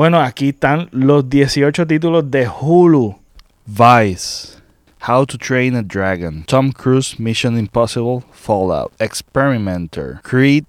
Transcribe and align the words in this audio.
Bueno, 0.00 0.18
aquí 0.18 0.48
están 0.48 0.88
los 0.92 1.28
18 1.28 1.86
títulos 1.86 2.30
de 2.30 2.48
Hulu. 2.48 3.16
Vice. 3.66 4.56
How 5.06 5.26
to 5.26 5.36
Train 5.36 5.76
a 5.76 5.82
Dragon. 5.82 6.44
Tom 6.46 6.72
Cruise 6.72 7.18
Mission 7.18 7.58
Impossible 7.58 8.24
Fallout. 8.32 8.94
Experimenter. 8.98 10.22
Creed 10.22 10.64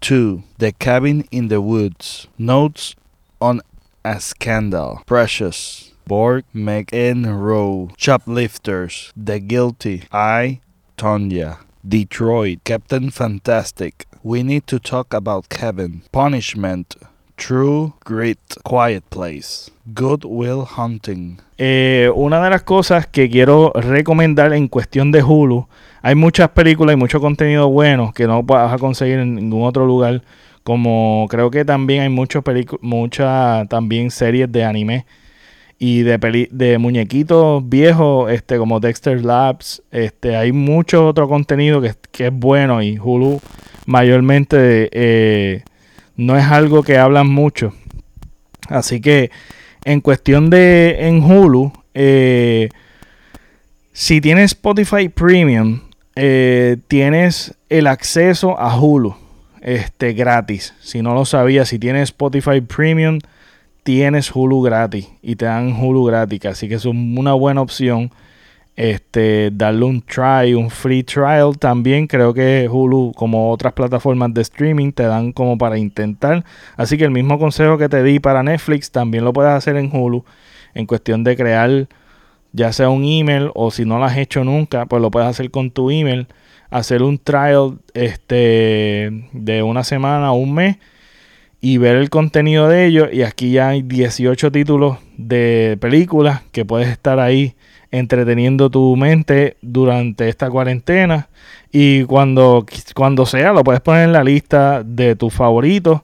2. 0.00 0.44
The 0.58 0.70
Cabin 0.70 1.24
in 1.32 1.48
the 1.48 1.60
Woods. 1.60 2.28
Notes 2.38 2.94
on 3.40 3.62
a 4.04 4.20
Scandal. 4.20 5.02
Precious. 5.06 5.92
Borg 6.06 6.44
McEnroe. 6.54 7.90
Shoplifters. 7.98 9.12
The 9.16 9.40
Guilty. 9.40 10.04
I, 10.12 10.60
Tonya. 10.96 11.58
Detroit. 11.84 12.62
Captain 12.62 13.10
Fantastic. 13.10 14.06
We 14.22 14.44
need 14.44 14.68
to 14.68 14.78
talk 14.78 15.12
about 15.12 15.48
Kevin. 15.48 16.02
Punishment. 16.12 16.94
True 17.38 17.92
Grit. 18.04 18.38
Quiet 18.64 19.04
Place. 19.08 19.70
Good 19.86 20.24
Will 20.24 20.64
Hunting. 20.76 21.38
Eh, 21.56 22.10
una 22.14 22.42
de 22.42 22.50
las 22.50 22.62
cosas 22.62 23.06
que 23.06 23.30
quiero 23.30 23.72
recomendar 23.74 24.52
en 24.52 24.68
cuestión 24.68 25.12
de 25.12 25.22
Hulu, 25.22 25.66
hay 26.02 26.14
muchas 26.14 26.50
películas 26.50 26.94
y 26.94 26.96
mucho 26.96 27.20
contenido 27.20 27.68
bueno 27.68 28.12
que 28.12 28.26
no 28.26 28.42
vas 28.42 28.72
a 28.72 28.78
conseguir 28.78 29.20
en 29.20 29.36
ningún 29.36 29.62
otro 29.62 29.86
lugar. 29.86 30.22
Como 30.64 31.26
creo 31.30 31.50
que 31.50 31.64
también 31.64 32.02
hay 32.02 32.08
muchas 32.08 32.42
muchas 32.82 33.66
series 34.10 34.52
de 34.52 34.64
anime 34.64 35.06
y 35.78 36.02
de 36.02 36.48
de 36.50 36.78
muñequitos 36.78 37.66
viejos, 37.66 38.30
este, 38.32 38.58
como 38.58 38.80
Dexter 38.80 39.24
Labs, 39.24 39.82
este, 39.92 40.36
hay 40.36 40.52
mucho 40.52 41.06
otro 41.06 41.28
contenido 41.28 41.80
que, 41.80 41.94
es 42.26 42.32
bueno 42.32 42.82
y 42.82 42.98
Hulu 42.98 43.40
mayormente 43.86 44.90
eh, 44.92 45.62
no 46.18 46.36
es 46.36 46.44
algo 46.44 46.82
que 46.82 46.98
hablan 46.98 47.28
mucho. 47.28 47.72
Así 48.68 49.00
que 49.00 49.30
en 49.84 50.02
cuestión 50.02 50.50
de 50.50 51.08
en 51.08 51.22
Hulu, 51.22 51.72
eh, 51.94 52.68
si 53.92 54.20
tienes 54.20 54.52
Spotify 54.52 55.08
Premium, 55.08 55.80
eh, 56.16 56.76
tienes 56.88 57.54
el 57.70 57.86
acceso 57.86 58.58
a 58.58 58.78
Hulu 58.78 59.14
este, 59.62 60.12
gratis. 60.12 60.74
Si 60.80 61.00
no 61.00 61.14
lo 61.14 61.24
sabías, 61.24 61.68
si 61.68 61.78
tienes 61.78 62.10
Spotify 62.10 62.60
Premium, 62.60 63.20
tienes 63.84 64.34
Hulu 64.34 64.60
gratis 64.60 65.08
y 65.22 65.36
te 65.36 65.46
dan 65.46 65.72
Hulu 65.72 66.04
gratis. 66.04 66.44
Así 66.46 66.68
que 66.68 66.74
es 66.74 66.84
una 66.84 67.32
buena 67.32 67.62
opción 67.62 68.10
este, 68.78 69.50
darle 69.52 69.84
un 69.86 70.00
try, 70.00 70.54
un 70.54 70.70
free 70.70 71.02
trial 71.02 71.58
también. 71.58 72.06
Creo 72.06 72.32
que 72.32 72.68
Hulu, 72.70 73.12
como 73.16 73.50
otras 73.50 73.72
plataformas 73.72 74.32
de 74.32 74.42
streaming, 74.42 74.92
te 74.92 75.02
dan 75.02 75.32
como 75.32 75.58
para 75.58 75.78
intentar. 75.78 76.44
Así 76.76 76.96
que 76.96 77.04
el 77.04 77.10
mismo 77.10 77.40
consejo 77.40 77.76
que 77.76 77.88
te 77.88 78.04
di 78.04 78.20
para 78.20 78.44
Netflix, 78.44 78.92
también 78.92 79.24
lo 79.24 79.32
puedes 79.32 79.50
hacer 79.50 79.74
en 79.74 79.90
Hulu. 79.92 80.24
En 80.74 80.86
cuestión 80.86 81.24
de 81.24 81.36
crear 81.36 81.88
ya 82.52 82.72
sea 82.72 82.88
un 82.88 83.04
email 83.04 83.50
o 83.54 83.72
si 83.72 83.84
no 83.84 83.98
lo 83.98 84.04
has 84.04 84.16
hecho 84.16 84.44
nunca, 84.44 84.86
pues 84.86 85.02
lo 85.02 85.10
puedes 85.10 85.28
hacer 85.28 85.50
con 85.50 85.72
tu 85.72 85.90
email. 85.90 86.28
Hacer 86.70 87.02
un 87.02 87.18
trial 87.18 87.78
este, 87.94 89.10
de 89.32 89.62
una 89.64 89.82
semana 89.82 90.30
o 90.30 90.36
un 90.36 90.54
mes 90.54 90.76
y 91.60 91.78
ver 91.78 91.96
el 91.96 92.10
contenido 92.10 92.68
de 92.68 92.86
ellos. 92.86 93.08
Y 93.12 93.22
aquí 93.22 93.52
ya 93.52 93.68
hay 93.68 93.82
18 93.82 94.52
títulos 94.52 94.98
de 95.16 95.76
películas 95.80 96.42
que 96.52 96.64
puedes 96.64 96.88
estar 96.88 97.18
ahí 97.18 97.54
entreteniendo 97.90 98.70
tu 98.70 98.96
mente 98.96 99.56
durante 99.62 100.28
esta 100.28 100.50
cuarentena. 100.50 101.28
Y 101.72 102.04
cuando, 102.04 102.64
cuando 102.94 103.26
sea, 103.26 103.52
lo 103.52 103.64
puedes 103.64 103.80
poner 103.80 104.04
en 104.04 104.12
la 104.12 104.24
lista 104.24 104.82
de 104.82 105.16
tus 105.16 105.34
favoritos. 105.34 106.02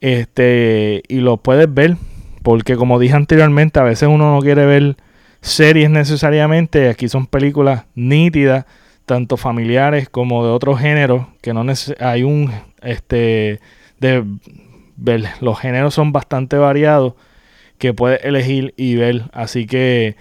Este, 0.00 1.02
y 1.08 1.20
lo 1.20 1.36
puedes 1.36 1.72
ver. 1.72 1.96
Porque 2.42 2.76
como 2.76 2.98
dije 2.98 3.14
anteriormente, 3.14 3.78
a 3.80 3.84
veces 3.84 4.08
uno 4.08 4.34
no 4.34 4.40
quiere 4.40 4.66
ver 4.66 4.96
series 5.40 5.90
necesariamente. 5.90 6.88
Aquí 6.88 7.08
son 7.08 7.26
películas 7.26 7.84
nítidas, 7.94 8.64
tanto 9.06 9.36
familiares 9.36 10.08
como 10.08 10.44
de 10.44 10.50
otros 10.50 10.80
géneros. 10.80 11.26
Que 11.42 11.54
no 11.54 11.64
hay 12.00 12.22
un 12.22 12.50
este 12.82 13.60
de 13.98 14.24
ver. 15.00 15.24
Los 15.40 15.58
géneros 15.58 15.94
son 15.94 16.12
bastante 16.12 16.56
variados 16.56 17.14
que 17.78 17.94
puedes 17.94 18.24
elegir 18.24 18.74
y 18.76 18.96
ver. 18.96 19.24
Así 19.32 19.66
que 19.66 20.16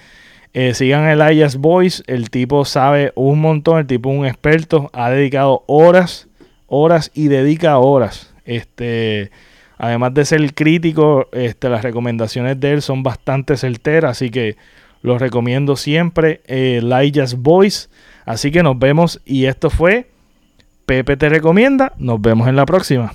eh, 0.54 0.74
sigan 0.74 1.08
el 1.08 1.22
Elias 1.22 1.58
Voice, 1.58 2.04
el 2.08 2.30
tipo 2.30 2.66
sabe 2.66 3.12
un 3.16 3.40
montón, 3.40 3.80
el 3.80 3.88
tipo 3.88 4.12
es 4.12 4.18
un 4.18 4.26
experto, 4.26 4.90
ha 4.94 5.10
dedicado 5.10 5.64
horas, 5.68 6.28
horas 6.68 7.12
y 7.14 7.28
dedica 7.28 7.78
horas. 7.78 8.34
Este, 8.46 9.30
además 9.78 10.14
de 10.14 10.26
ser 10.26 10.54
crítico, 10.56 11.28
este, 11.34 11.70
las 11.70 11.84
recomendaciones 11.84 12.60
de 12.60 12.72
él 12.72 12.82
son 12.82 13.04
bastante 13.04 13.58
certeras, 13.58 14.12
así 14.12 14.32
que 14.32 14.58
los 15.02 15.22
recomiendo 15.22 15.76
siempre. 15.76 16.42
Eh, 16.48 16.82
Elias 16.82 17.36
Voice, 17.36 17.90
así 18.26 18.52
que 18.52 18.64
nos 18.64 18.80
vemos 18.80 19.22
y 19.26 19.46
esto 19.46 19.70
fue 19.70 20.08
Pepe 20.90 21.18
te 21.18 21.30
recomienda. 21.30 21.94
Nos 22.00 22.20
vemos 22.20 22.48
en 22.48 22.56
la 22.56 22.66
próxima. 22.66 23.14